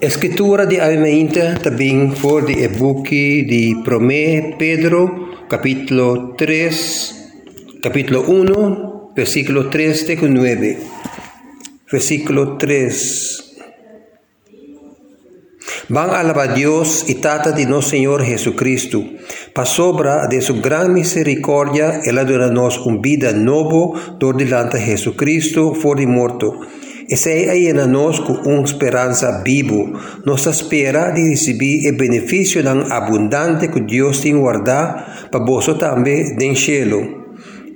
[0.00, 9.68] Escritura de Almeida também for de e-book de Promé Pedro, capítulo 3, capítulo 1, versículo
[9.68, 10.78] 3 até 9.
[11.92, 13.44] Versículo 3.
[15.90, 19.04] Van alabar a Dios y tata de nuestro Señor Jesucristo.
[19.52, 25.74] Pa sobra de su gran misericordia, Él dona-nos un vida novo dor delante de Jesucristo,
[25.74, 26.58] for de morto.
[27.10, 29.98] Esse aí na nós com uma esperança vivo.
[30.24, 36.36] Nossa espera de receber o benefício tão abundante que Deus tem guardado para você também
[36.36, 37.00] no cielo.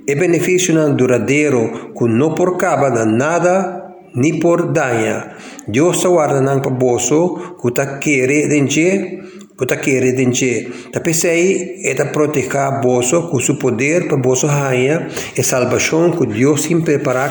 [0.09, 3.83] O benefício não duradouro que não por caba nada
[4.15, 5.35] ni por danha.
[5.67, 7.15] Deus guarda não para você
[7.61, 9.19] que está querer denche
[9.57, 10.69] Puta querer denche.
[10.91, 15.07] Tapi sei é da proteger você com seu poder para você rainha
[15.37, 17.29] e salvação que Deus sempre prepara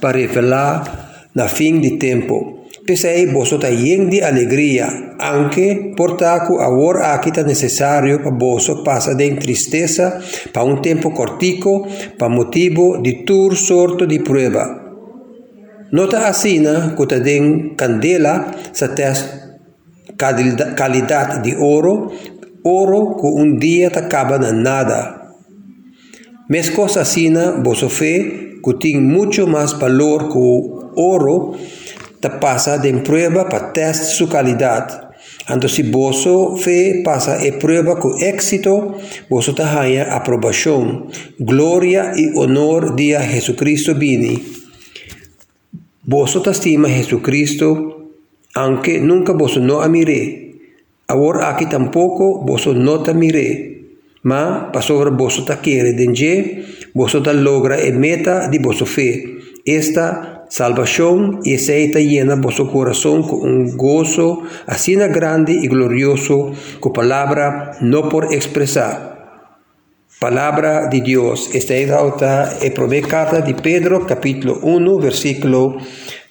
[0.00, 1.05] para revelar
[1.36, 2.64] na fim de tempo.
[2.86, 4.86] Pensei você está de alegria,
[5.20, 10.20] anche portaco agora aqui está necessário para você passar de tristeza
[10.52, 14.64] para um tempo cortico, para motivo de tur sorto de prova.
[15.92, 19.26] Nota assina que está den candela sa test
[20.76, 22.12] qualidade de ouro,
[22.64, 25.16] ouro que um dia te acaba na nada.
[26.48, 31.54] Você fé, que tem muito mais valor que oro
[32.20, 35.06] te pasa de prueba para test su calidad.
[35.68, 38.98] Si boso fe pasa e prueba con éxito,
[39.30, 41.06] boso te haya aprobación,
[41.38, 44.42] gloria y honor dia Jesucristo vini.
[46.02, 48.10] Boso te estima Jesucristo,
[48.54, 50.54] aunque nunca boso no amiré.
[51.06, 53.76] Ahora aquí tampoco boso no te miré.
[54.22, 59.38] Ma pa sobre boso te quiere denje, boso te logra e meta di boso fe.
[59.64, 66.92] Esta salvación y aceita llena vuestro corazón con un gozo así grande y glorioso con
[66.92, 69.16] palabra no por expresar.
[70.18, 71.50] Palabra de Dios.
[71.52, 72.00] Esta es la
[73.02, 75.76] carta de Pedro capítulo 1 versículo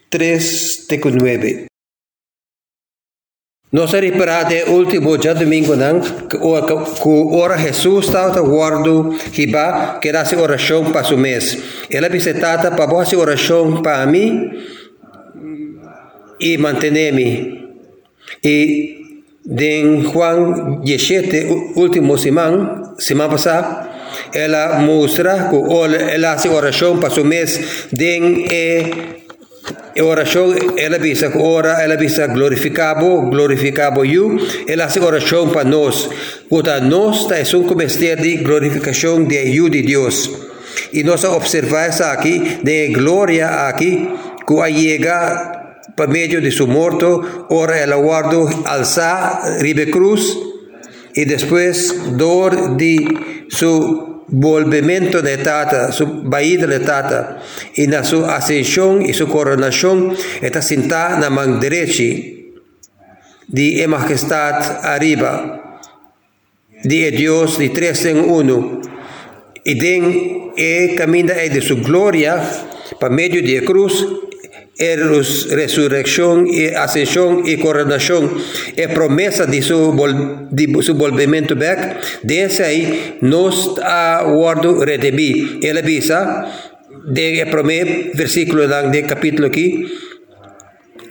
[0.09, 1.67] 3 9.
[3.71, 10.93] Noseri perate ultimo ja domingo nan ku ora Jesús tauta guardo hiba que hace oración
[10.93, 11.57] para su mes.
[11.89, 14.51] Ela bisetata para vos oración para mí
[16.39, 17.65] y manteneme.
[18.41, 19.05] Y
[19.43, 23.95] de Juan 17 último semana, semana pasada,
[24.33, 25.57] ela muestra que
[26.13, 29.24] ela hace oración para su mes den eh,
[29.95, 34.37] e ora show ela bisa ora ela bisa glorificabo glorificabo you
[34.67, 35.19] ela se ora
[35.51, 36.09] para nós
[36.49, 40.29] puta nós tá es un comester de glorificación de you de Dios.
[40.91, 44.09] Y nos observáis aquí de gloria aquí
[44.45, 50.37] que llega por medio de su muerto ora el guardo alza ribe cruz
[51.13, 52.97] y después dor de
[53.49, 57.41] su volvimiento de Tata, su baída de Tata,
[57.75, 62.03] y na su ascensión y su coronación está sentada na mão derecha
[63.47, 65.79] de majestad arriba,
[66.83, 68.81] de Dios de tres en uno,
[69.63, 72.41] y den e camina de su gloria
[72.99, 74.24] para medio de cruz
[74.77, 78.31] resurrección y ascensión y coronación
[78.75, 79.95] es promesa de su,
[80.51, 81.55] de su volvimiento.
[81.55, 86.45] Back desde ahí nos ha guardado redimir él avisa
[87.07, 89.85] de el primer versículo del capítulo aquí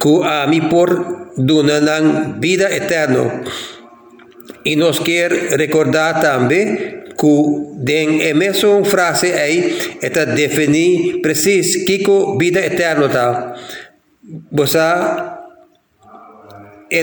[0.01, 3.43] que a mí por donar vida eterna
[4.65, 12.65] y nos quer recordar também que en esa frase ahí está definir precis Kiko vida
[12.65, 13.55] eterna está.
[14.51, 14.77] Vos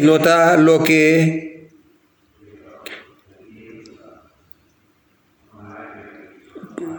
[0.01, 1.69] nota lo que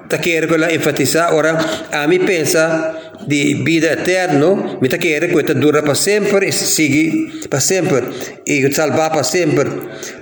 [0.09, 1.59] te quiero enfatizar ahora
[1.91, 7.61] a mí pensa de vida eterna, me ta quer que dura para sempre sigue para
[7.61, 8.03] sempre
[8.47, 9.71] e salvar para sempre.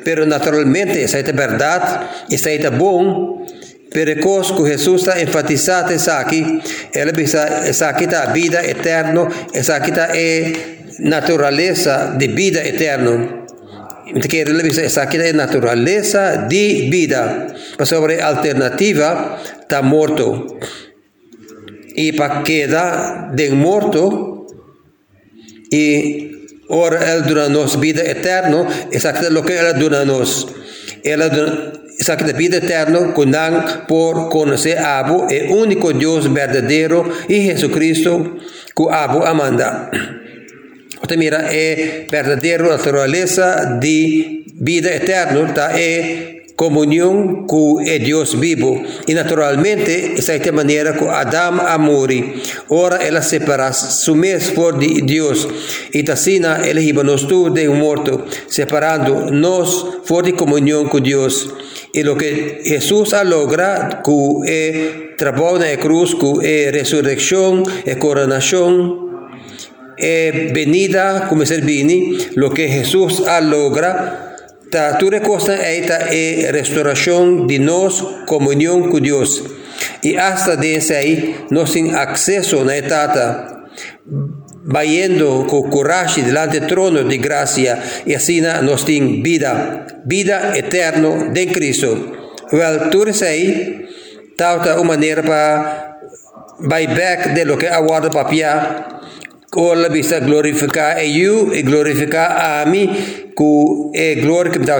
[0.04, 3.46] Pero naturalmente essa é a verdade, essa é bom,
[3.90, 6.60] pero cos que Jesus está enfatizando essa aqui,
[6.94, 7.12] ela
[7.66, 10.52] essa aqui tá vida eterna, essa aqui é
[11.00, 13.40] natureza de vida eterna.
[14.10, 17.54] que lebih sa kita naturaleza di vida
[17.86, 20.58] sobre alternativa está morto
[21.94, 24.46] y para queda de morto
[25.70, 30.48] y ahora él dura nos vida eterna exactamente lo que él dura nos
[31.02, 31.22] él
[31.98, 38.37] exactamente vida eterna cuando por conocer a Abu el único Dios verdadero y Jesucristo
[38.75, 39.90] que Abu amanda
[41.02, 45.72] Usted mira, é verdadeira natureza de vida eterna, tá?
[45.72, 48.82] é comunión con el Dios vivo.
[49.06, 52.34] Y naturalmente, de esta manera que Adam amori.
[52.68, 55.48] Ora ela separa su mes por Dios.
[55.90, 61.48] Y tasina elegimos tú de un muerto, separando nos por de comunión con Dios.
[61.94, 67.64] Y lo que Jesús ha logrado con el trabajo de cruz, con la e resurrección,
[67.86, 69.08] la coronación,
[69.96, 73.40] es venida como ser vini, lo que Jesús ha
[74.70, 79.43] tu recosta esta e restauración de nos comunión con Dios.
[80.02, 83.67] Y hasta de ahí nos sin acceso na etata
[84.62, 91.31] vayendo con coraje delante del trono de gracia y así nos tiene vida, vida eterna
[91.32, 92.12] de Cristo.
[92.52, 93.87] Well, eres ahí,
[94.37, 95.99] tauta una manera para
[96.61, 99.00] back de lo que aguarda papia
[99.52, 102.87] Όλα bisa glorificar a e you e glorificar a mí
[103.35, 104.70] cu e glory que me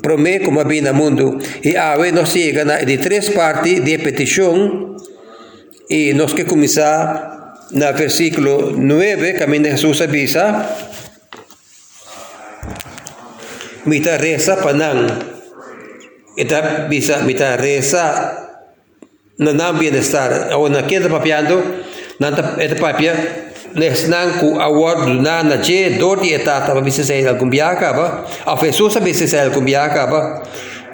[0.00, 4.96] prome como bina mundo e ave e nos llega de tres partes de petición.
[5.86, 10.76] Y nos que comienza en el versículo 9 camino de Jesús e avisa
[13.84, 15.20] mita reza panan
[16.38, 18.46] esta bisa mita reza.
[19.36, 21.60] Nanam bienestar o na queda papiando
[22.18, 23.49] nanta esta papia.
[23.74, 28.90] Nesnan ku award na na je doti etata ba bisa sa kumbiaka ba a fesu
[28.90, 30.20] sa bisa sa kumbiaka ba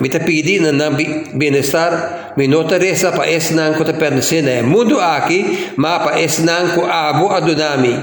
[0.00, 0.92] mita pidi na na
[1.32, 1.92] bienestar
[2.36, 7.96] minota resa pa esnan ko te pernesena mundo aki ma pa esnan ko abo adunami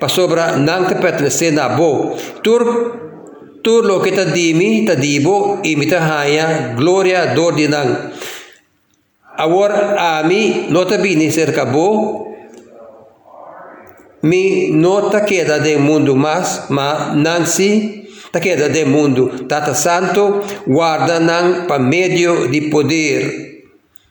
[0.00, 2.62] pa sobra nang te pernesena bo tur
[3.60, 8.16] tur lo que ta dimi ta dibo imita haya gloria dordinang
[9.36, 12.25] awar ami nota bini cerca bo
[14.22, 20.42] mi no ta queda de mundo mas ma nansi ta queda de mundo tata santo
[20.66, 23.22] guarda nan pa medio di poder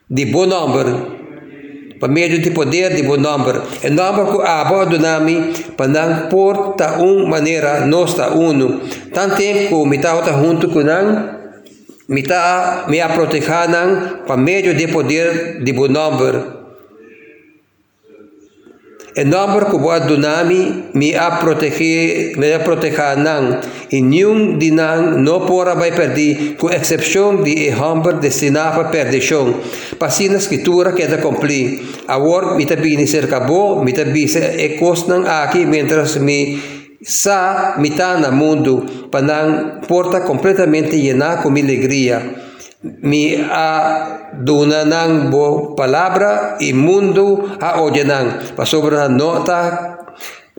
[0.07, 1.16] di bom numero
[2.00, 6.30] pa medio di poder di bom numero e numero ku abo do nami pa nan
[6.30, 8.81] porta un manera nosta uno
[9.12, 11.34] tan tempo mi ta junto ku nan
[12.08, 16.64] mi ta mi a proteger pa medio di poder di bom numero
[19.15, 23.63] En number ko buat dunami mi a protehi me a protehanan
[23.95, 29.56] in e yung dinan no pora vai perdi ku exception di e hamber destinava perdition
[29.95, 31.79] pasina scrittura che da compli
[32.12, 36.59] awor mitabini sercabo mitabise e costnan aki mientras mi
[37.00, 42.44] sa mitana mundo panang porta completamente llena con alegría.
[43.02, 43.34] Mi
[44.46, 49.98] dunanang bo palabra y mundo a oyenang pasobra nota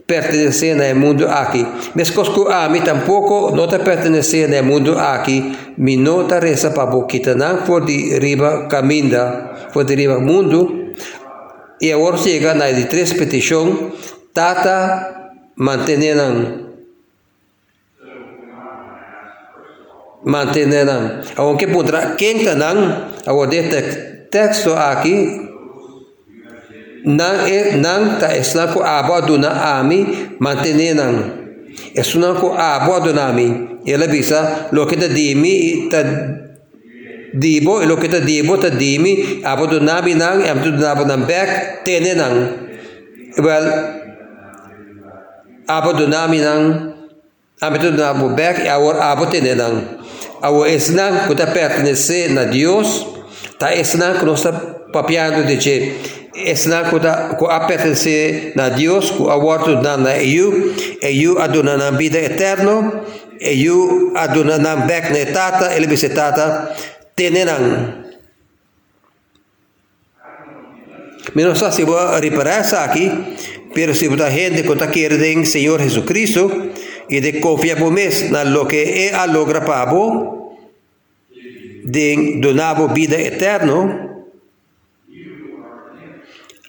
[0.06, 1.66] pertenecendo al mundo aquí.
[1.94, 7.34] Mas cosco a mí tampoco nota pertenecendo al mundo aquí, mi nota reza para boquita
[7.34, 10.70] nang por de riba caminda, por de riba mundo,
[11.80, 13.92] y ahora llega na de tres petición,
[14.32, 16.65] tata mantenerán
[20.26, 21.22] mantenerán.
[21.36, 25.46] Aunque pondrá quem tanang, agora este texto aqui,
[27.06, 31.46] não é não tá está com abo duna ami mantenerán.
[31.94, 33.78] É sunan com abo duna ami.
[33.86, 36.02] Ela bisa lo te dimi ta
[37.32, 41.84] dibo lo te dibo ta dimi abo duna ami nang am tu duna nang back
[41.84, 42.66] tenenang.
[43.38, 43.66] Well,
[45.68, 46.40] abo duna ami
[47.60, 49.96] nang am tu duna back awor abo tenenang.
[50.42, 53.06] ao ensinar que está pertencer a Deus,
[53.50, 54.52] está ensinando que nós está
[54.92, 55.96] papiando de que
[56.34, 61.76] ensinar que está que a a Deus, que a volta da na eu, eu aduna
[61.76, 63.02] na vida eterna,
[63.40, 66.74] eu aduna na back na tata, ele vai tata,
[67.14, 68.04] tenerão.
[71.34, 73.10] Mas não sei se vou reparar aqui,
[73.74, 76.70] mas se a gente que está querendo Senhor Jesus Cristo,
[77.08, 80.58] y de confiamos na lo que é a logra pabo
[81.84, 84.06] de donavo vida eterno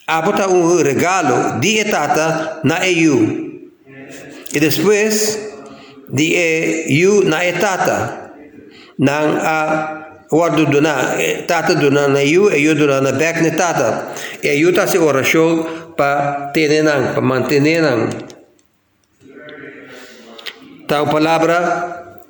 [0.05, 3.17] abota un regalo di etata na EU
[4.53, 5.39] e depois
[6.07, 8.31] di EU na etata
[8.97, 9.57] nang a
[10.29, 14.97] guardo dona tata dona na EU eu dona na back na tata eu ta se
[14.97, 15.65] oração
[15.97, 18.13] pa tenenan pa mantenenan
[20.87, 22.23] Está una palabra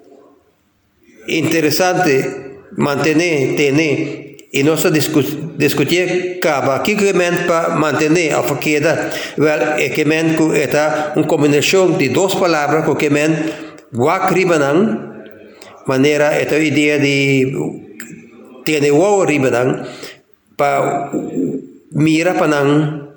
[1.27, 4.27] interesante, mantener, tener.
[4.51, 4.81] e nós
[5.61, 9.13] discutir acaba que men para manter a faqueda?
[9.37, 13.53] Well é que eta uma combinação de duas palavras que men
[13.93, 15.21] wakribanang
[15.85, 17.53] maneira esta ideia de
[18.65, 19.85] tiene wow ribanang
[20.57, 21.11] pa
[21.91, 23.13] mira panang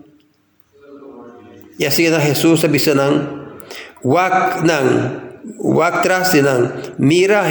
[1.79, 3.49] e assim Jesus bisa nang
[4.05, 7.45] wak nang wak tras nang mira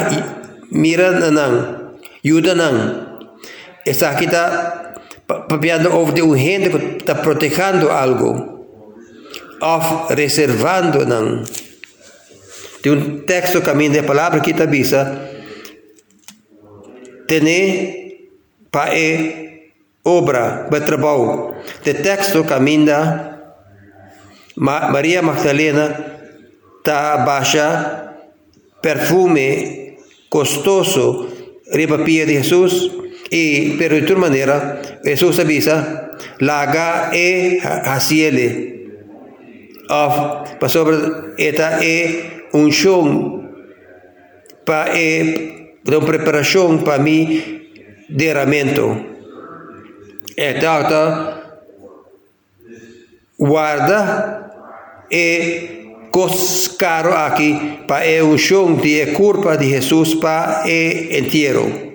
[0.72, 1.56] mira nang
[2.22, 2.78] yuda nang
[3.86, 4.44] essa kita
[5.26, 8.60] papiando over de gente que está protegendo algo
[9.62, 11.44] of reservando nang.
[12.82, 15.04] De um texto caminho de palavra que está bisa
[17.28, 18.32] tener
[18.72, 19.70] pa e
[20.04, 21.54] obra trabalho
[21.84, 23.38] de texto caminha
[24.56, 26.19] Maria Magdalena
[26.90, 28.18] está baixa
[28.82, 29.94] perfume
[30.28, 31.30] costoso
[31.72, 32.90] riba pia de Jesus
[33.30, 38.80] e pero de toda maneira Jesus avisa laga e haciele.
[39.90, 40.98] Of sobre
[41.38, 43.06] eta e un show
[44.66, 47.42] para e uma preparação para mi
[48.10, 48.98] derramento.
[50.38, 51.38] Eta
[53.38, 54.50] guarda
[55.12, 55.79] e
[56.78, 61.90] caro aqui para é o chão de culpa de Jesus para é inteiro.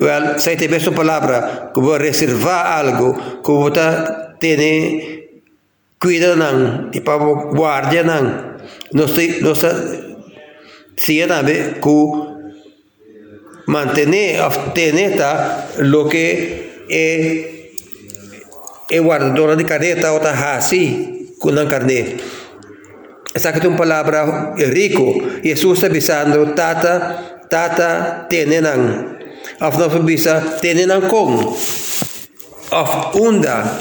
[0.00, 4.60] Well, se te essa palavra que vou reservar algo que vou ter
[5.98, 8.56] cuida não e para guarda não
[8.92, 11.96] não sei não se também que
[13.68, 15.16] mantener obtener
[15.78, 17.56] lo que é
[18.90, 21.68] é guardadora de caneta ou tá assim ng
[23.36, 25.14] Está stata un palabra rico.
[25.42, 29.18] Jesús está pisando tata, tata, tenenan.
[29.60, 31.54] Afna bisa tenenan con.
[32.72, 33.78] Af unda.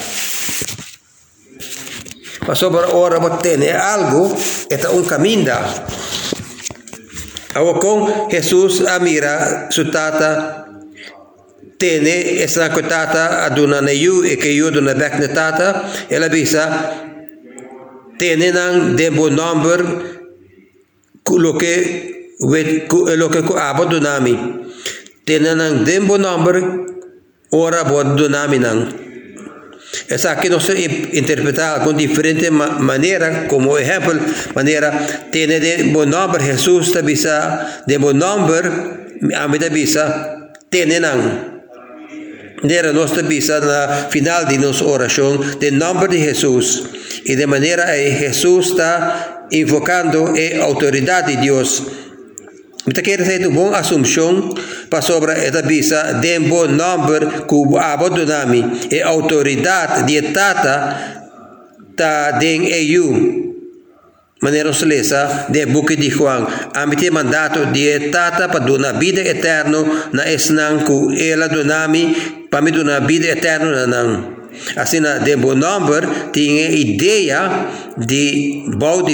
[2.46, 4.36] Mas sobre ora botene tene algo,
[4.70, 5.64] eta un caminda.
[7.56, 10.68] Awo con Jesús amira su tata
[11.78, 16.28] tene esa tata aduna na yu e ke yu aduna tata ela
[18.18, 19.84] tienen de buen nombre
[21.38, 22.36] lo que
[23.18, 24.62] lo que abo dunami
[25.26, 26.62] tienen de buen nombre
[27.52, 29.06] ora buen dunami nang.
[30.08, 30.82] Esa que no se
[31.14, 34.20] interpreta con diferente manera como ejemplo
[34.54, 38.70] manera tiene de buen nombre Jesús te bisa de buen nombre
[39.36, 40.52] a mí te bisa
[42.64, 46.84] Nera nossa bisa na final de nossa oração, de nome de Jesus.
[47.26, 51.84] E de maneira que Jesus está invocando a autoridade de Deus.
[52.86, 54.54] Kita quer ter uma boa assunção
[54.92, 57.20] para sobre esta bisa de bom nome
[57.50, 61.26] que o abandonami e autoridade de tata
[61.96, 63.45] ta den EU
[64.46, 65.66] maneira celesa de
[66.14, 66.46] Juan
[66.78, 69.82] amite mandato de para dona vida eterno
[70.14, 74.36] na esnan ku ela para dar vida eterna não.
[74.78, 78.64] Assim, de bom nombre, tinha ideia de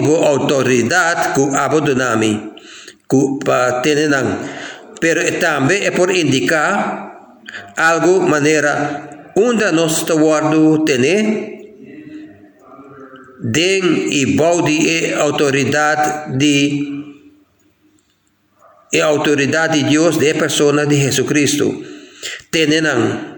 [0.01, 1.55] boa autoridade que
[3.09, 4.37] que para ter não.
[4.99, 7.09] Pero também é por indicar
[7.75, 11.60] algo maneira onde nós estamos ter
[13.41, 17.01] den e balde e autoridade de
[18.93, 21.83] e autoridade de Deus de pessoa de Jesus Cristo.
[22.51, 23.31] Tenenang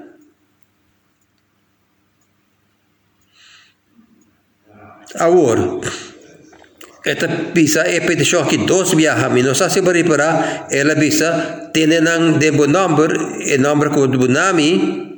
[5.15, 5.79] Agora,
[7.05, 12.65] esta visa é petição que dois viajamos, não se para ela visa tem de bom
[12.65, 15.12] número, e número com nome,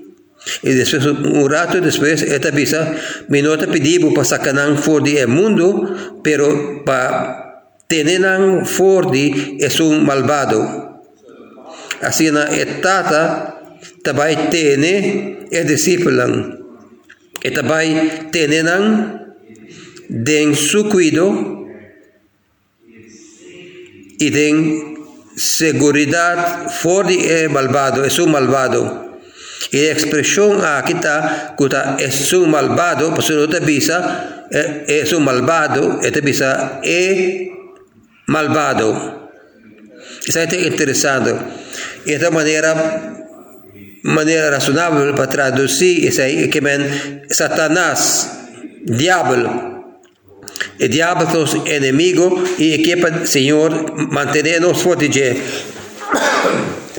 [0.62, 2.94] E después, un rato después, esta visa,
[3.30, 9.10] mi nota pedimos para sacar fuera del mundo, pero para tener fuera
[9.60, 11.02] es un malvado.
[12.02, 13.62] Así en la etata,
[14.04, 16.60] también tiene el discípulo.
[17.44, 18.68] Y también tienen
[20.08, 21.66] de su cuidado
[24.18, 24.96] y de
[25.36, 29.05] seguridad fuera del malvado, es un malvado.
[29.72, 35.24] Y la expresión aquí está, que es un malvado, pues no te visa, es un
[35.24, 37.50] malvado, te visa, es
[38.28, 39.32] malvado.
[40.26, 41.36] Eso es interesante.
[42.06, 43.26] Y de esta manera,
[44.04, 46.18] manera razonable para traducir, es
[46.50, 48.40] que Satanás,
[48.84, 50.00] diablo,
[50.80, 55.10] el diablo es enemigo y equipa, Señor, mantenernos fuertes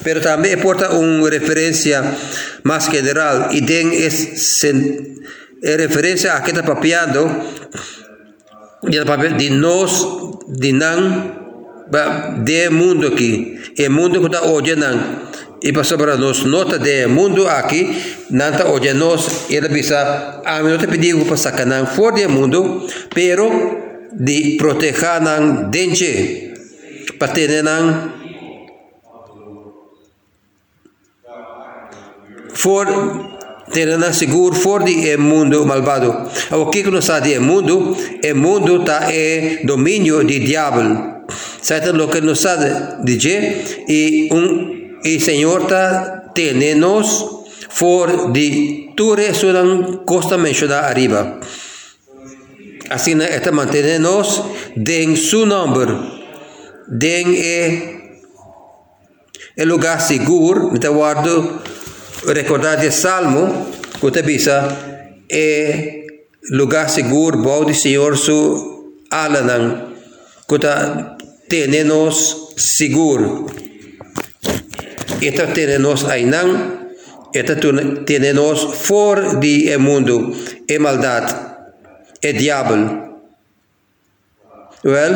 [0.07, 2.17] pero también aporta una referencia
[2.63, 5.19] más general y den es, sen,
[5.61, 7.29] es referencia a que está papiado
[8.89, 10.07] y el papel de nos
[10.47, 11.41] de nan
[12.45, 13.57] de mundo aquí.
[13.77, 14.87] El mundo que está oyendo
[15.61, 17.91] y pasó para nos nota de mundo aquí
[18.31, 22.19] nanta oye nos y pisa a ah, mí no te pedí para pues sacar fuera
[22.19, 26.55] del mundo pero de protejan denche
[27.19, 27.65] para tener
[32.57, 32.87] for
[33.73, 36.29] terá seguro fora do mundo malvado.
[36.53, 41.25] O que não está de mundo, o mundo está em domínio de diabo.
[41.61, 42.57] Sabe o que não está
[43.05, 43.85] de je?
[43.89, 47.25] E um e Senhor está tenenos
[47.69, 51.41] for de tu resudan costa mencionada arriba.
[52.89, 54.43] Assim está mantenernos
[54.77, 55.87] de seu nome,
[56.89, 57.97] de é
[59.57, 61.61] eh, lugar seguro, me guardo
[62.25, 63.71] Ricordate il Salmo,
[64.01, 64.69] que bisa,
[65.29, 66.07] é
[66.51, 69.95] lugar seguro, bom de Senhor su alanan,
[70.49, 70.59] que
[71.49, 73.47] tenenos seguro.
[75.21, 76.89] Esta tenenos ainan,
[77.33, 77.57] esta
[78.05, 80.33] tenenos for de mundo,
[80.69, 81.35] é maldade,
[82.23, 83.07] é diabo.
[84.85, 85.15] Well,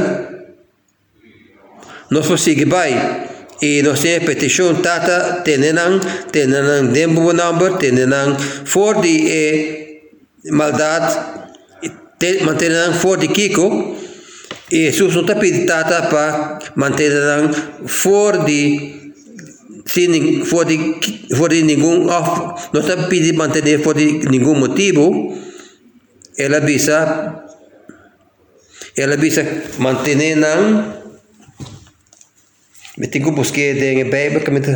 [2.10, 3.29] nós seguir bem
[3.60, 6.00] e nós temos petição tata tenenan
[6.32, 11.12] tenenan dembo number tenenan for de e maldade
[12.18, 12.40] te,
[13.00, 13.96] for de kiko.
[14.70, 17.52] E Jesus não está pedindo tata para mantenan
[17.86, 19.12] for de
[19.84, 20.78] sem for de
[21.36, 25.36] for de nenhum não está pedindo manter for de nenhum motivo
[26.38, 27.42] ela bisa
[28.96, 29.42] ela bisa
[29.78, 30.99] mantenan
[32.98, 34.74] Metiku busque de Bijbel que mete.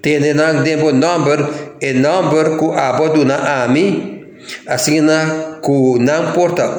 [0.00, 4.22] Tene nang dembo number e number ku abodu na ami
[4.66, 6.78] assim na ku não porta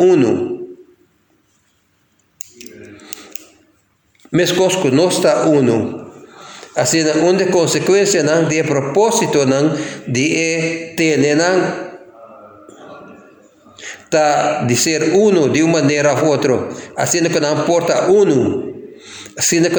[4.89, 6.07] não está uno.
[6.75, 9.75] Assim na onde consequência não de propósito não
[10.07, 11.89] de e tene não
[14.09, 16.69] tá de ser uno de uma maneira ou outra.
[16.95, 18.68] Assim que não porta uno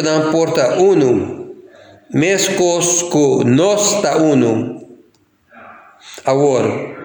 [0.02, 1.54] não importa uno,
[2.12, 3.08] mescos
[3.44, 4.88] nós está uno.
[6.24, 6.96] Agora,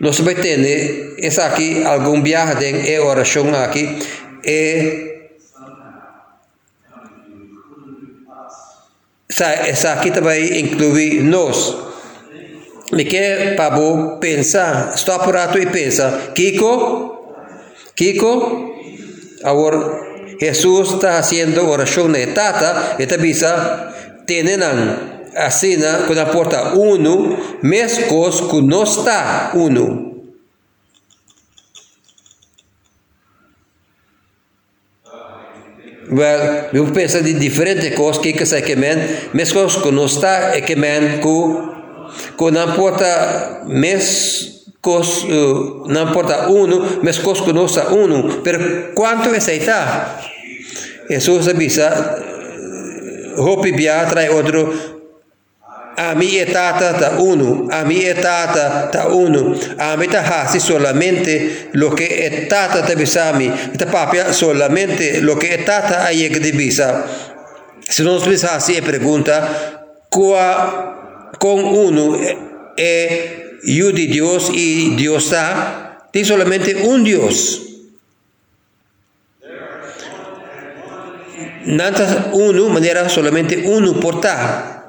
[0.00, 3.98] nós vai ter, essa aqui, algum viagem é oração aqui,
[4.44, 5.08] é
[9.66, 11.76] essa aqui também inclui nós.
[12.92, 17.36] Me quer para pensar, estou apurado e pensa, Kiko,
[17.94, 18.74] Kiko,
[19.44, 20.07] agora
[20.38, 23.94] Jesús está haciendo oración de tata, esta visa,
[24.26, 24.62] tienen
[25.36, 30.08] asina con la porta uno, mescos que no está uno.
[36.10, 38.96] Well, eu penso de diferentes coisas que que sai que men,
[39.34, 41.68] mescos que não está é que men com
[42.34, 49.38] com não porta mes cos, uh, não importa uno, mas cos uno, per quanto é
[49.38, 50.20] está?
[51.08, 52.22] Jesus avisa,
[53.36, 54.98] hopi bia trai outro,
[55.96, 61.68] a mi etata ta uno, a mi etata ta uno, a mi ta hasi solamente
[61.72, 66.38] lo che è tata ta bisami, ta papia solamente lo che è tata a yeg
[66.38, 67.04] di bisa.
[67.80, 72.16] Se non spesassi e pregunta, qua con uno
[72.74, 77.64] è yo de Dios y Dios está, tiene solamente un Dios.
[81.64, 84.86] Nada uno, manera solamente uno portar.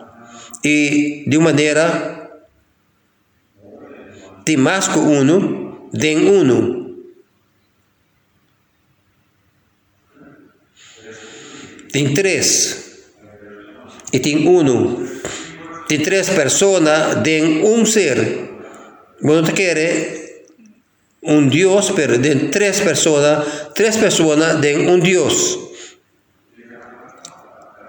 [0.63, 2.41] Y de manera,
[4.45, 6.95] que uno, de uno.
[11.91, 13.03] Tem três.
[14.13, 15.05] E tem um.
[15.87, 18.48] Tem três pessoas, tem um ser.
[19.21, 20.45] Bueno, te quiere
[21.21, 25.59] un Dios, pero de tres personas, tres personas de un Dios.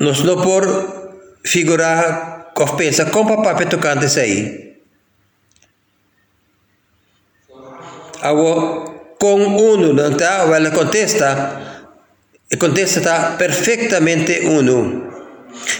[0.01, 0.13] No
[0.43, 4.83] por figurar con pensa con papá pe tocante ahí.
[8.23, 10.45] Agora, con uno, não está?
[10.57, 11.87] Ela contesta,
[12.59, 15.11] contesta está perfeitamente uno.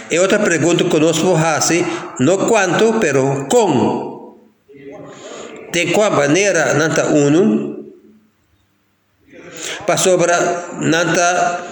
[0.09, 1.85] E outra pergunta que nós fazer,
[2.19, 4.10] não quanto, pero com.
[5.71, 7.71] De qual maneira nanta uno?
[9.85, 10.31] para sobre
[10.79, 11.65] nanta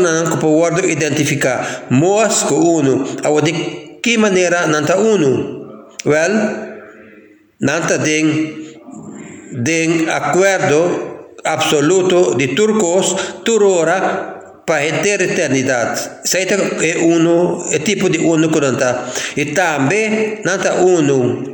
[0.00, 3.52] não que pode identificar mos com uno a de
[4.02, 5.30] que maneira nanta uno
[6.04, 6.34] well
[7.60, 8.26] nanta den
[9.52, 14.32] den acordo absoluto de turcos turora
[14.66, 16.24] para a eternidade.
[16.24, 19.12] Isso é uno, é tipo de uno que nanta.
[19.36, 21.53] E também nanta uno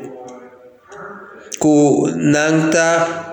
[1.61, 3.31] que nanta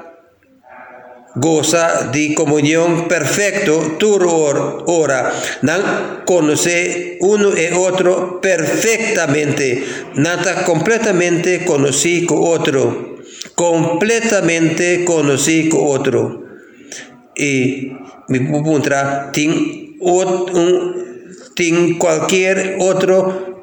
[1.39, 9.85] goza de comunión perfecto, tur ora, nan conoce uno y otro perfectamente,
[10.15, 13.17] nada completamente conocí con otro,
[13.55, 16.43] completamente conocí con otro.
[17.35, 17.91] Y
[18.29, 18.95] mi punto,
[19.31, 19.99] tin,
[21.55, 23.56] tin cualquier otro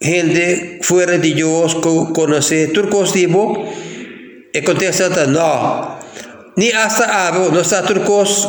[0.00, 1.76] gente fuera de Dios
[2.14, 3.68] conoce turcos tipo,
[4.52, 5.98] y contesta, no,
[6.56, 8.48] ni hasta abo, no está turcos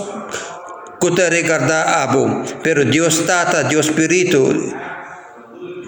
[0.99, 4.73] kuta regarda abo, pero Dios tata, Dios espíritu,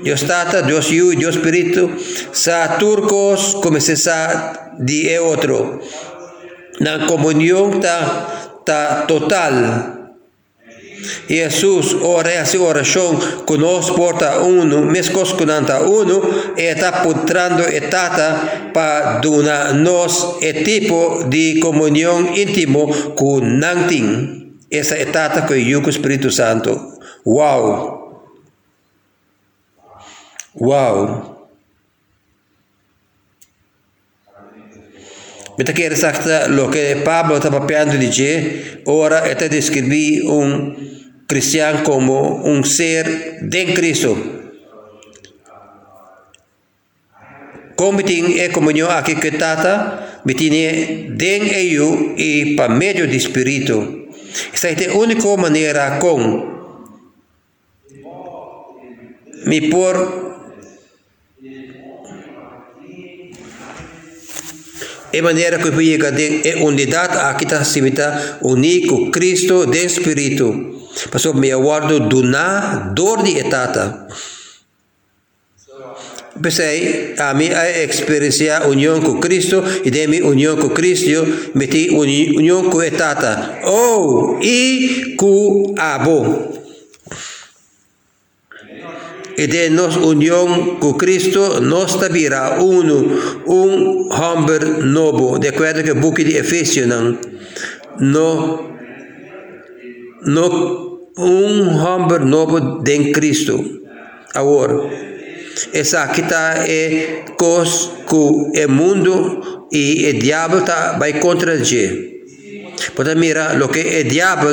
[0.04, 1.92] Dios tata, Dios yu, Dios espíritu,
[2.32, 5.80] sa turcos como se sa di e otro.
[6.80, 8.26] Na comunión ta,
[8.66, 10.01] ta total.
[11.28, 16.22] Jesus ora essa oração conosco porta uno, mescos conanta uno,
[16.58, 24.54] está putrando e tata para dona nos e tipo de comunhão íntimo com nanting.
[24.70, 26.80] Essa é tata com o Espírito Santo.
[27.26, 28.24] Uau!
[30.60, 31.41] Uau!
[35.58, 40.76] Quer sakta lo que Pablo estava pensando dizer, ora está descrever um
[41.28, 44.42] cristiano como um ser de Cristo.
[48.06, 51.42] Tem é comunhão aqui que tata, betine den
[52.18, 54.08] e para meio do Espírito.
[54.54, 56.52] Essa é a única maneira com
[59.48, 60.31] me por
[65.14, 70.48] E maneira que chega de unidade aqui está simita único Cristo de Espírito.
[71.12, 74.08] Pastor me aguardo do na dor de etata.
[76.42, 82.70] Pensei, a minha experiência união com Cristo e de minha união com Cristo, meti união
[82.70, 83.60] com etata.
[83.66, 86.61] Oh, e com abo
[89.42, 92.98] e de nos união com Cristo, nós virá uno,
[93.48, 97.18] um homem novo, de acordo com o book de Efésios, no,
[100.28, 100.46] no,
[101.18, 103.82] um homem novo de Cristo.
[104.36, 104.76] Agora,
[105.74, 112.12] essa aqui está é coisa que o mundo e o diabo está vai contra ele.
[112.96, 114.48] Portanto, mira, o que o diabo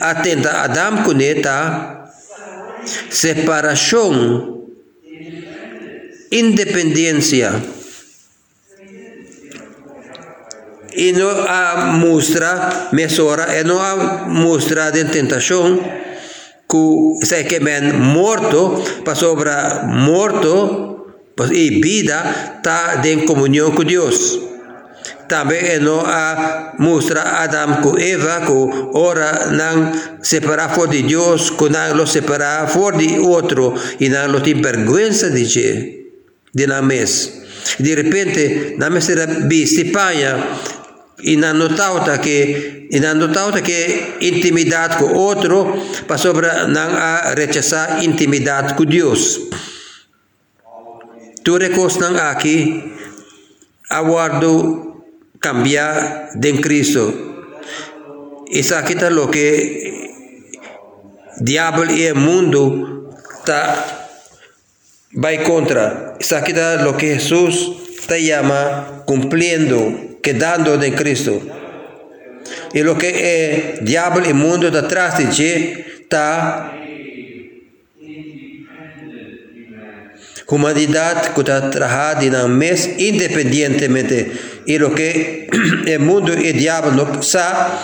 [0.00, 1.40] atenta Adam com ele
[3.10, 4.64] separación,
[6.30, 7.52] independencia.
[10.92, 14.26] E não há mostra, mesora, e não há
[14.90, 15.78] de tentação
[16.68, 21.06] que se que men morto, para sobra morto,
[21.52, 24.47] e vida, está em comunhão com Deus
[25.28, 28.52] também não a mostra Adam com Eva que
[28.94, 34.26] ora não separar fora de Deus que não lo separar fora de outro e não
[34.28, 35.98] lo tem vergonha de que
[36.54, 37.42] de na mes.
[37.78, 40.32] De repente na mes era visto panha
[41.22, 47.34] e não notava que e não notava que intimidade com outro para sobre não a
[47.36, 49.40] rechazar intimidade com Deus
[51.44, 52.92] tu recos não aqui
[53.90, 54.87] aguardo
[55.38, 57.14] cambiar de Cristo.
[58.50, 60.10] Esa quita lo que
[61.40, 64.08] diablo y el mundo está
[65.12, 66.16] va contra.
[66.18, 71.40] Esa quita lo que Jesús te llama cumpliendo, quedando de Cristo.
[72.72, 76.74] Y lo que el diablo y el mundo está atrás de ti está
[80.50, 81.34] Humanidad
[81.70, 84.32] trabaja en un mes independientemente
[84.64, 85.46] y lo que
[85.86, 87.76] el mundo y el diablo saben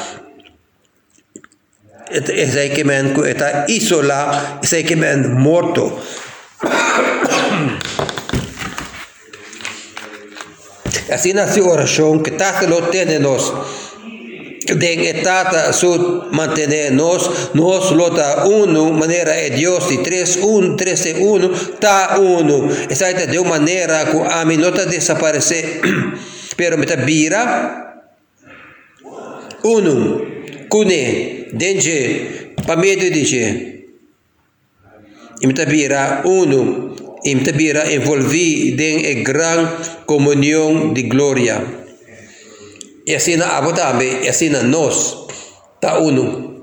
[2.11, 6.03] este, sei este que está isola, este es que man muerto.
[11.13, 13.53] Así nació oración que tal lo tienen los
[14.67, 21.51] de etata su mantener nos lota uno manera é Dios de tres un tres uno
[21.81, 25.81] ta uno esa de uma maneira que a mim nota desaparecer
[26.57, 28.05] pero me vira
[29.63, 30.35] uno
[30.75, 33.87] Cune, denje, pamedo dice.
[35.41, 39.71] Imtabira uno, imtabira envolvi den e gran
[40.05, 41.84] comunión de gloria.
[43.07, 45.27] yasina Abu Dhabi, yasina Nos,
[45.81, 46.55] Taunu.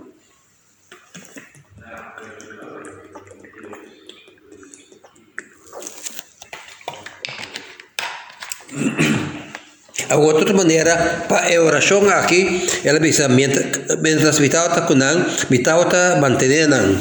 [10.12, 13.65] tu tu manera pa el oración aki él bisa mientras,
[14.01, 16.99] mientras vitauta kunan, vitauta mantenenan.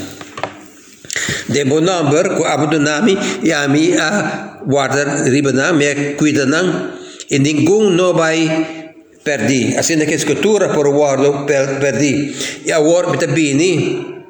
[1.48, 3.02] De bonamber, ku ya
[3.42, 6.94] yami a guardar ribanan, me cuidanan,
[7.28, 8.79] en ningún no vai
[9.24, 9.76] perdi.
[9.76, 12.34] Assim na que escritura por guardo perdi.
[12.64, 14.22] E agora me tá bini.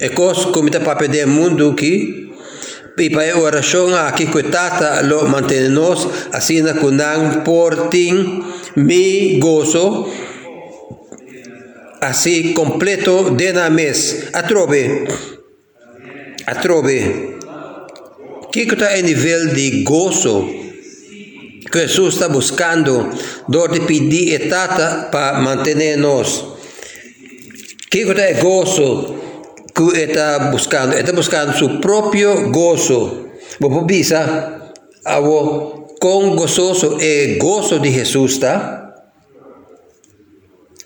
[0.00, 2.28] E cos come tá papel do mundo que
[2.98, 8.42] e para a que tata lo mantenemos assim na kunang porting
[8.76, 10.10] mi gozo
[12.00, 15.06] assim completo de na mês atrobe
[16.46, 17.38] atrobe
[18.50, 20.67] que está em nível de gozo
[21.70, 23.10] que Jesus está buscando
[23.46, 26.58] donde pedir etata para mantenernos
[27.90, 29.18] que está é gozo
[29.74, 33.28] que está buscando, está buscando su propio gozo.
[33.60, 34.12] Vos
[35.04, 39.12] avo con gozoso e gozo de Jesús está.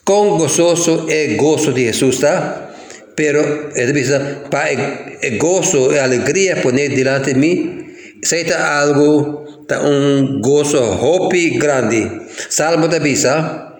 [0.04, 2.74] Con gozoso e gozo de Jesús está.
[3.16, 4.10] Pero, es
[4.50, 11.56] para el gozo e alegría poner delante de mí, seita algo, ta un gozo hopi
[11.58, 12.26] grande.
[12.48, 13.76] Salmo da bisa,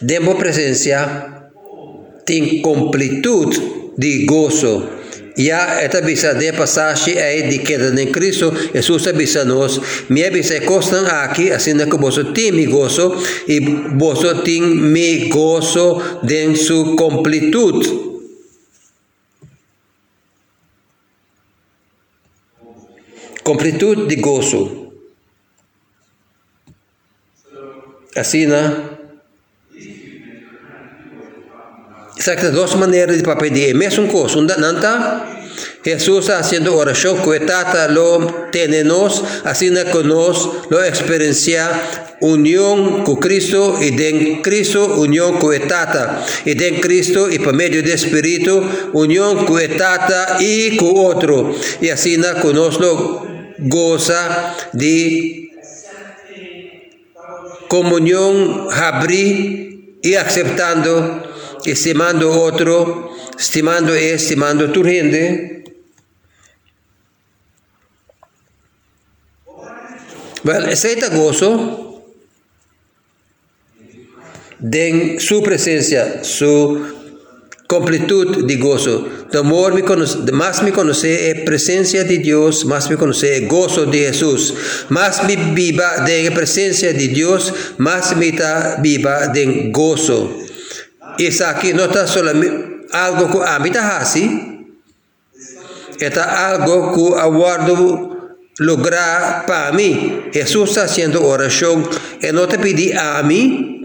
[0.00, 1.50] demo presencia,
[2.24, 3.60] tem completude
[3.96, 4.98] de gozo.
[5.36, 10.60] Ya esta bisa de passagem é de queda em Cristo, Jesus avisa nos, me avisa
[10.62, 13.14] constam aqui, assim que você tem mi gozo,
[13.46, 13.60] e
[13.96, 18.07] você tem mi gozo em sua completude.
[23.48, 24.92] Completude de gozo.
[28.14, 28.76] Assim, né?
[32.14, 33.74] Exacto, dos maneiras de pedir.
[33.74, 35.38] Mesmo coisa, nanta
[35.82, 41.70] Jesus haciendo oración cuetata lo tenemos, así que nos lo experiencia
[42.20, 47.92] unión con Cristo y de Cristo unión cuetata y de Cristo y por medio del
[47.92, 53.27] Espíritu unión cuetata y con otro y así nos lo
[53.58, 55.50] goza de
[57.68, 61.28] comunión abrir y aceptando
[61.72, 65.64] estimando otro, estimando e estimando tu gente.
[70.44, 72.04] Well, aceita gozo
[74.58, 76.97] de su presencia, su
[77.68, 79.06] completud de gozo.
[79.30, 83.46] De amor me conoce, más me conoce es presencia de Dios, más me conoce es
[83.46, 84.54] gozo de Jesús.
[84.88, 90.34] Más me viva de presencia de Dios, más me está viva de gozo.
[91.18, 94.66] Isso aqui não está solamente algo que a mim está assim.
[96.00, 100.22] Está algo que aguardo lograr para mim.
[100.32, 101.82] Jesus está fazendo oração
[102.22, 103.82] e não te pedir a mim.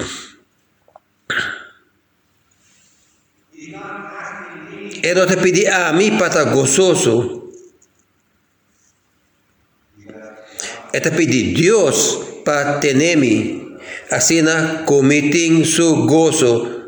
[5.04, 7.52] era te pedir a mí para gozoso.
[10.94, 13.78] Era pedir Dios para tenerme.
[14.10, 16.88] Así na cometen su gozo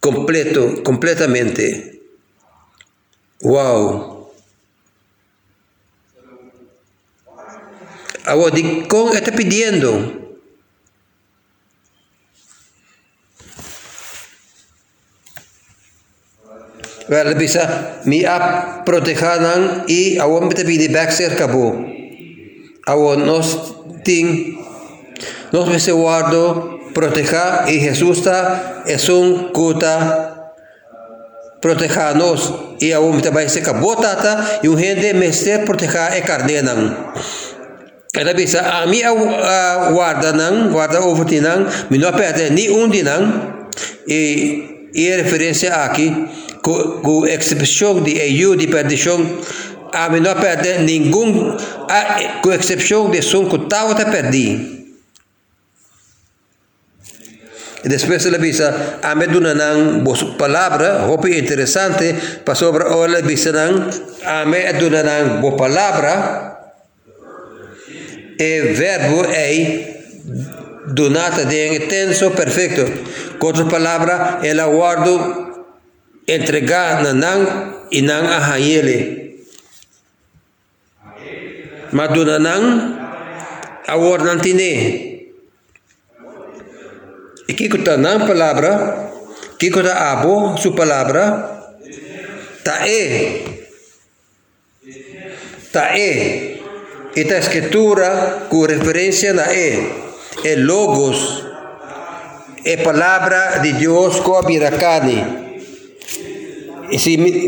[0.00, 2.02] completo, completamente.
[3.42, 4.32] Wow.
[8.24, 8.56] Ahora,
[8.88, 10.17] ¿cómo está pidiendo?
[18.04, 21.72] Mi ap protejanan i awon bete pidi backser kabo.
[22.86, 24.58] Awon nos ting
[25.52, 30.52] nos bese guardo proteja y Jesús está es un cuta
[31.60, 36.22] protejanos y aún te va a ser botata y un gente me esté proteja e
[36.22, 37.12] cardenan
[38.12, 42.90] Ela bisa a mi a guarda nan guarda over tinan mi no perde ni un
[42.90, 43.68] dinan
[44.08, 46.10] e e referência aqui
[47.02, 49.18] com excepção de eu de perdição
[49.92, 51.56] a mi no perde nenhum
[52.42, 54.78] com exceção de som que tava te perdi
[57.84, 60.02] depois ele diz, a meduna nang
[60.36, 63.88] palavra, hopi interessante, para sobre olha diz nang,
[64.26, 66.58] a meduna nang bo palavra,
[68.38, 69.96] e verbo é
[70.88, 72.84] donata de tenso perfeito.
[73.38, 75.47] Com outras palavras, ela guarda
[76.28, 77.40] entregar na nan
[77.90, 79.40] e nan a ele.
[81.92, 82.62] Mas do nan
[83.88, 85.32] a guarda não tine.
[87.48, 89.10] E que está na palavra,
[89.58, 91.24] está abo sua palavra,
[92.62, 93.48] tá e.
[97.16, 99.90] Esta escritura com referência na e.
[100.44, 101.46] É logos.
[102.64, 105.47] É palavra de Deus com a biracani.
[105.47, 105.47] si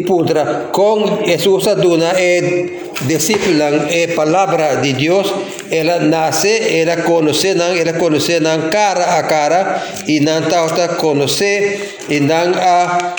[0.07, 5.33] putra con Jesús Aduna eh, disciplan eh, palabra de Dios,
[5.71, 12.55] ella nace, ella conocen, ella conocen cara a cara y nanta otra conoce y nan
[12.55, 13.17] a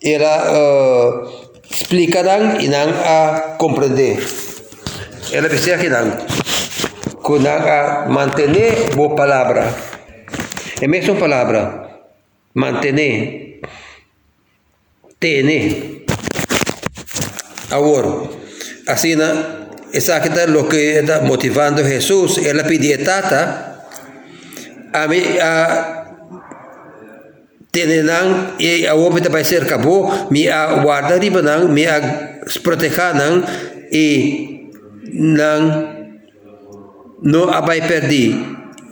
[0.00, 4.18] ella eh, uh, explicarán y nan a comprender.
[5.32, 6.18] Ella decía que nan,
[7.22, 9.74] con a mantener vos palabra.
[10.80, 12.02] En esa palabra,
[12.52, 13.43] mantener.
[15.24, 16.04] Tiene.
[17.70, 18.28] Ahora,
[18.86, 23.88] así na, exacta lo que está motivando Jesús, él pide tata,
[24.92, 26.04] a mí, a
[27.72, 31.98] tenenan e a homem vai ser acabou me a guarda nang me a
[32.62, 33.42] proteger nang
[33.90, 34.70] e
[35.10, 35.64] nang
[37.22, 38.36] no abai perdi.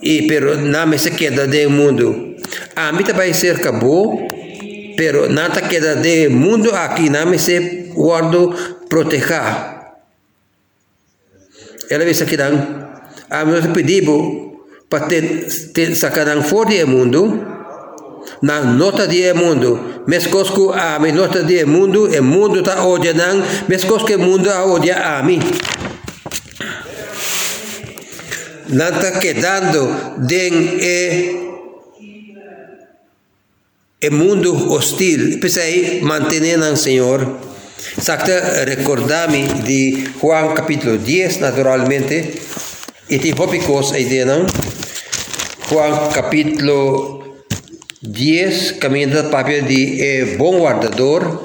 [0.03, 2.35] E pero na me se queda de mundo.
[2.75, 4.27] A mim vai ser acabou
[4.97, 8.55] pero nada queda de mundo aqui, não me se guardo
[8.89, 9.83] proteger.
[11.91, 12.91] Ela disse que não,
[13.31, 14.53] a nós pedimos
[14.89, 17.47] para ter, ter sacanagem fora do mundo,
[18.41, 20.37] na nota do mundo, mas que
[20.75, 25.23] a minha nota do mundo, o mundo está odiando, mas que o mundo odia a
[25.23, 25.41] mim.
[28.69, 31.52] Está quedando de
[34.03, 35.39] é mundo hostil.
[35.39, 37.39] Pensei, mantenendo o Senhor.
[37.99, 42.35] Sakta recordar-me de Juan capítulo 10, naturalmente.
[43.09, 44.47] E tem tópicos aí dentro.
[45.71, 47.45] Juan capítulo
[48.03, 51.41] 10, caminho da papel de é bom guardador.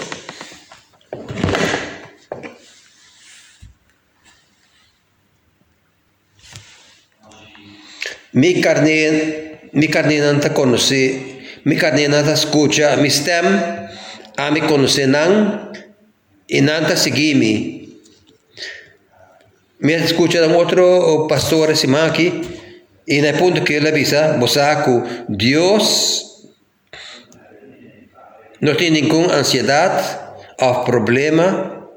[8.34, 11.27] Mi carne, mi carne não está conhecer
[11.68, 13.46] mi kanina ta escucha mi stem
[14.38, 15.70] a mi conocenan
[16.46, 18.00] e nanta seguimi.
[19.80, 22.42] Mi escucha un otro pastor simaki
[23.04, 26.48] e nel punto che la visa bosaku Dios
[28.60, 31.90] no tiene ninguna ansiedad o problema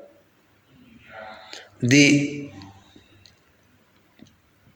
[1.81, 2.51] de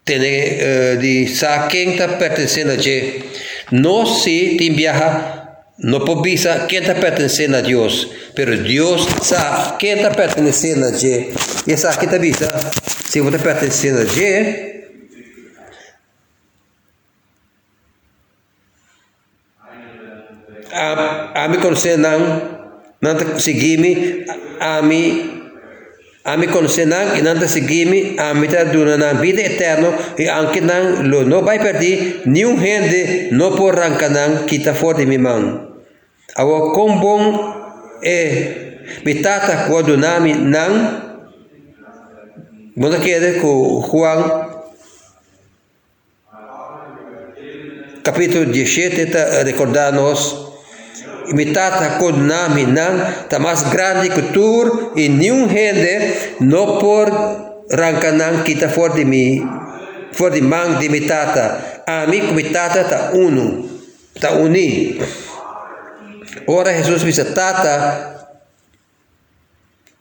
[0.05, 2.77] tener uh, de saber quem está pertencendo a
[3.71, 10.11] no se viaja, no pobisa quem está pertencendo a Deus, pero Deus sabe quem está
[10.11, 11.35] pertencendo a Deus.
[11.67, 12.61] E sabe que está vista,
[13.09, 14.75] se você está pertencendo a Deus,
[20.73, 24.25] a, a me conhecer não, não seguir-me,
[24.61, 25.44] a me
[26.25, 31.61] Ami konsenang inanta sigimi amita duna nang vida eterno e anche nang lo no vai
[31.61, 35.69] perdi niun hende no por rankanang kita forte mi man.
[36.41, 37.25] Awa kombong
[38.01, 38.19] e
[39.05, 41.05] bitata kwa dunami nang
[42.77, 44.21] Mona quiere con Juan
[48.03, 49.45] capítulo 17 está
[51.31, 55.95] imitata kod nami nan ta mas grande kultur e nenhum rende
[56.45, 57.09] no por
[57.71, 59.41] rancanang kita for de mi
[60.13, 63.75] for de mang de mitata a mi mitata ta uno
[64.21, 64.99] ta uni.
[66.47, 67.77] Ora Jesus bisa tata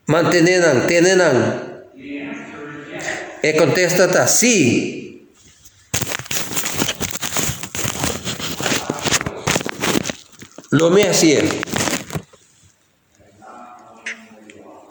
[0.10, 1.38] mantenenan tenenan.
[3.44, 4.24] E contesta ta
[10.74, 11.42] Lo me hacía.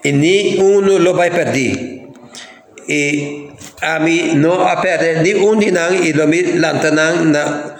[0.04, 2.06] Y ni uno lo va a perder.
[2.86, 3.48] Y
[3.80, 7.74] a mí no a perder ni un dinang y lo mi lantanang na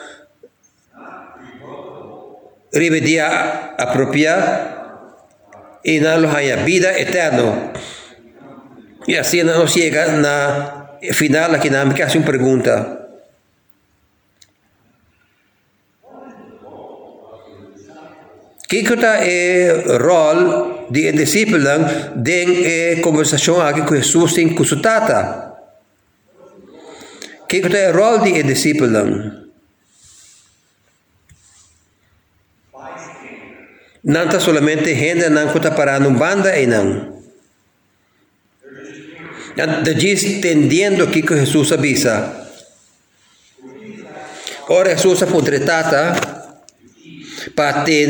[2.72, 4.98] ribedia apropia
[5.84, 7.70] y na lo haya vida eterno.
[9.06, 13.01] Y así nos llega na final aquí na me hace una pregunta.
[18.72, 21.76] Kikota é rol de discípulo
[22.16, 25.52] den é conversação aqui com Jesus tem com tata.
[27.46, 28.88] Kikota é rol de discípulo.
[34.04, 37.20] Não está solamente gente não está parando banda e não.
[39.84, 42.48] De diz entendendo aqui que Jesus avisa.
[44.70, 46.31] Ora Jesus apontretata
[47.54, 48.08] para ter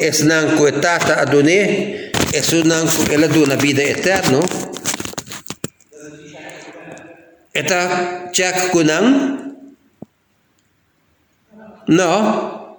[0.00, 4.40] esse não que tata adone, esse não que ela dona vida eterna.
[7.54, 9.54] Eta cek kunang?
[11.86, 12.76] Não.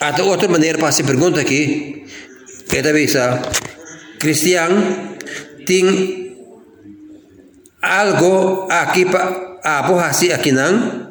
[0.00, 2.06] Até outra maneira para se pergunta aqui,
[2.72, 3.14] é da vez,
[4.18, 5.16] cristiano
[5.66, 6.36] tem
[7.82, 11.05] algo aqui para a assim aqui não?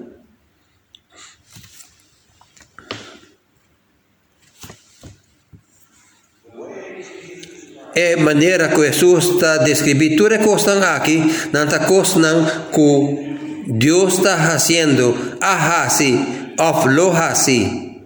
[7.96, 10.18] E é maneira que Jesus está describindo.
[10.18, 11.24] Tú recostan aqui,
[11.54, 13.36] nanta cosnan que
[13.68, 16.20] Deus está haciendo, ahasi,
[16.58, 18.02] aflohasi,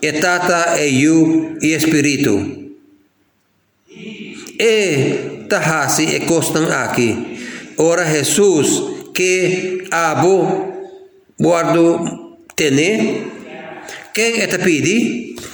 [0.00, 2.40] etata eyu e espírito.
[4.58, 7.36] E tahasi e costan aqui.
[7.76, 8.82] Ora Jesus
[9.12, 10.72] que abo
[11.38, 13.28] guardo tener,
[14.14, 15.51] quem está pedindo?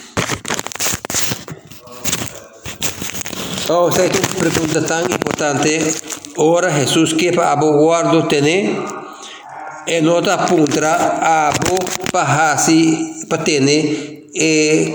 [3.71, 5.79] Oh, é uma pergunta tão importante.
[6.39, 8.81] Ora Jesus que abo guardo tene.
[9.87, 11.77] E nota apunta abo
[12.11, 14.95] pahasi patene e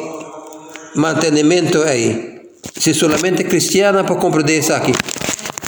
[0.96, 2.42] mantenimento aí.
[2.76, 4.94] Se solamente cristiana para compreender isso aqui.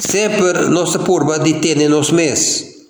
[0.02, 2.88] Sempre nossa curva de ter nos mês.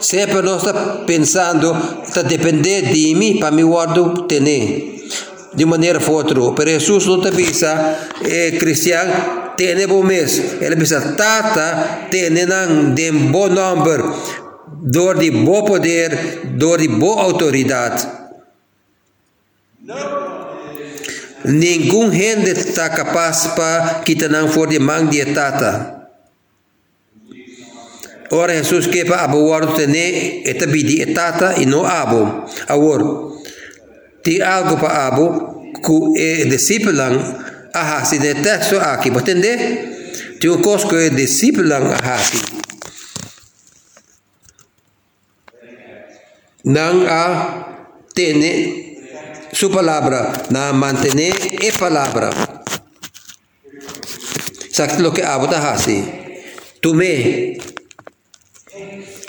[0.00, 4.97] Sempre nós está pensando, está depender de mim para me guardo ter
[5.58, 6.40] de maneira ou outra.
[6.54, 9.12] Pero Jesus não te avisa, é cristiano,
[9.56, 10.38] tem bom mês.
[10.60, 14.14] Ele avisa, tata, tem de bom número,
[14.82, 18.06] dor de bom poder, dor de boa autoridade.
[21.44, 25.98] Nenhum gente está capaz para quitar não for de mão de tata.
[28.30, 32.44] Ora Jesus que para abo war tene eta bidi etata e não abo.
[32.68, 33.37] Agora,
[34.28, 37.00] tem algo para abo que é discípulo
[37.72, 40.36] a se de texto aqui, pode entender?
[40.38, 42.42] Tem um coisa que é discípulo a hasi.
[46.64, 48.98] Não há tene
[49.54, 52.28] su palabra, na mantener e palabra.
[54.70, 56.04] Sakti lo que abota hasi.
[56.82, 57.58] Tume,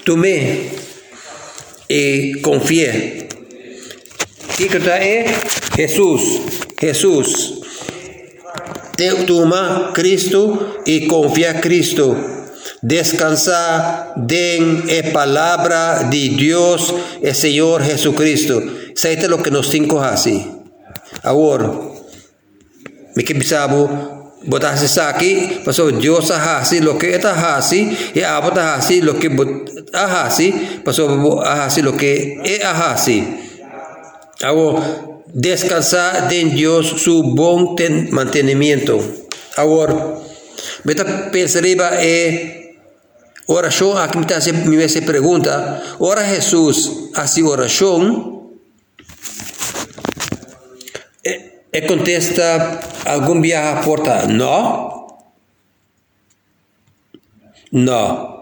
[0.04, 0.70] tume
[1.88, 3.29] e confie.
[5.78, 6.42] Jesus,
[6.78, 7.62] Jesus.
[8.98, 12.18] Te toma Cristo e confia Cristo.
[12.82, 18.62] Descansar en la palabra de Dios, el Señor Jesucristo.
[18.96, 20.46] Saite lo que nos cinco así.
[21.24, 21.72] Ahora,
[23.16, 23.34] me que
[24.44, 29.30] botar se aqui, pasó Dios así lo que está así y abota así lo que
[29.94, 32.62] así, pasó así lo que es
[34.42, 39.00] Hago descansar en Dios su buen mantenimiento.
[39.58, 40.16] Ahora,
[40.84, 42.78] meta perceba e
[43.48, 48.54] oración, aquí me hace, me hace pregunta, ora Jesús, así oración,
[51.24, 55.20] e, eh, e contesta algún viaje a porta, no,
[57.72, 58.39] no.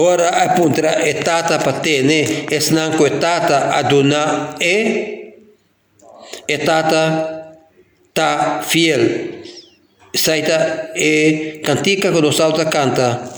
[0.00, 5.34] Ora appunto è tata patene, e snanco è tata aduna e
[6.44, 7.38] è tata
[8.20, 9.40] está fiel.
[10.12, 13.32] Saita e cantica que nos alta canta.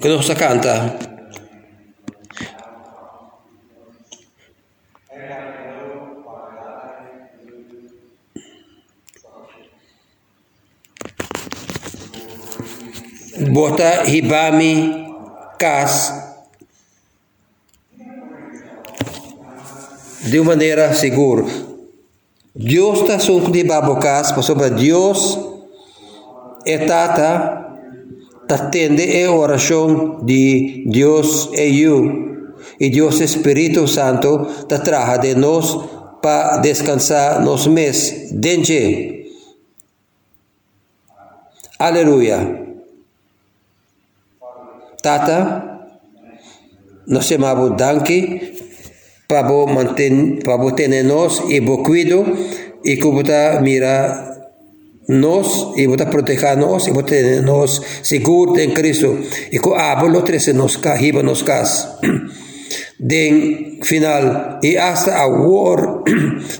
[0.00, 1.19] Que nos canta.
[13.50, 15.10] Bota hibami
[15.58, 16.14] cas
[20.22, 21.44] de maneira segura.
[22.54, 25.38] Dios está son de babocas, sobre Dios
[26.64, 27.74] etata
[28.48, 32.54] atende a oração de Deus e eu.
[32.78, 35.74] E Deus Espírito Santo te traga de nós
[36.22, 39.26] para descansar nos mês dente.
[41.78, 42.69] Aleluia.
[45.02, 45.80] Tata,
[47.06, 48.54] nós chamamos Danke
[49.26, 52.24] para manter para ter nós e bo cuido
[52.84, 54.26] e que bota mira
[55.08, 59.18] nós e bota proteger nós e bota nós seguro em Cristo
[59.52, 61.98] e que abo lo trece nos cahiba nos cas
[62.98, 66.02] de final y hasta ahora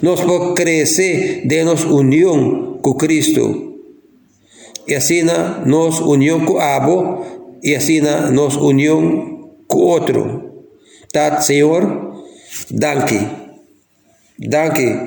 [0.02, 3.66] nos puede crecer de nos unión con Cristo.
[4.86, 10.66] Y así nos unión con Abo y así nos unión con otro.
[11.12, 12.24] Tat Señor,
[12.68, 13.20] danke.
[14.38, 15.06] Danke.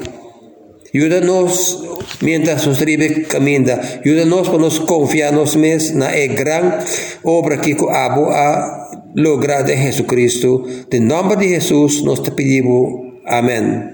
[0.93, 1.83] Ayúdanos
[2.21, 3.81] mientras nos ribe camina.
[4.05, 6.85] Ayúdanos para nos confiarnos mes na e gran
[7.23, 10.63] obra que abo a lograr Jesucristo.
[10.91, 13.17] En nombre de Jesús nos te pedimos.
[13.25, 13.92] Amén.